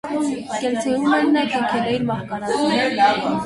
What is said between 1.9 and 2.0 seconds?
է